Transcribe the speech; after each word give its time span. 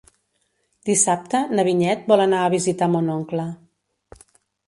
Dissabte 0.89 1.41
na 1.59 1.65
Vinyet 1.67 2.09
vol 2.13 2.25
anar 2.25 2.39
a 2.45 2.49
visitar 2.55 2.87
mon 2.95 3.11
oncle. 3.17 3.45